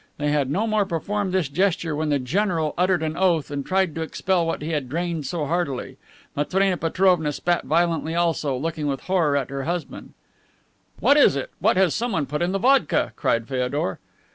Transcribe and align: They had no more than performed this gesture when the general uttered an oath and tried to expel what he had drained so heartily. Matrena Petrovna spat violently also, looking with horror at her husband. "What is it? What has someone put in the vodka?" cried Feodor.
They 0.17 0.29
had 0.31 0.49
no 0.49 0.65
more 0.65 0.81
than 0.81 0.89
performed 0.89 1.31
this 1.31 1.47
gesture 1.47 1.95
when 1.95 2.09
the 2.09 2.17
general 2.17 2.73
uttered 2.75 3.03
an 3.03 3.15
oath 3.15 3.51
and 3.51 3.63
tried 3.63 3.93
to 3.93 4.01
expel 4.01 4.47
what 4.47 4.63
he 4.63 4.69
had 4.71 4.89
drained 4.89 5.27
so 5.27 5.45
heartily. 5.45 5.97
Matrena 6.35 6.77
Petrovna 6.77 7.31
spat 7.31 7.65
violently 7.65 8.15
also, 8.15 8.57
looking 8.57 8.87
with 8.87 9.01
horror 9.01 9.37
at 9.37 9.51
her 9.51 9.65
husband. 9.65 10.13
"What 10.99 11.17
is 11.17 11.35
it? 11.35 11.51
What 11.59 11.77
has 11.77 11.93
someone 11.93 12.25
put 12.25 12.41
in 12.41 12.51
the 12.51 12.57
vodka?" 12.57 13.13
cried 13.15 13.47
Feodor. 13.47 13.99